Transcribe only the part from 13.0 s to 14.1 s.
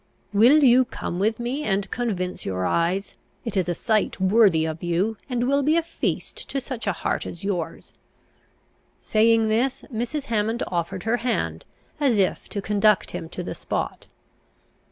him to the spot.